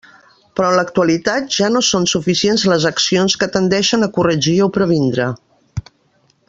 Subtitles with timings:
[0.59, 5.33] Però en l'actualitat ja no són suficients les accions que tendeixen a corregir o previndre.